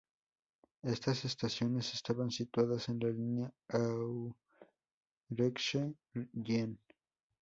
Estas 0.81 1.25
estaciones 1.25 1.93
estaban 1.93 2.31
situadas 2.31 2.89
en 2.89 2.97
la 2.97 3.09
línea 3.09 3.53
Auxerre-Gien. 5.37 6.79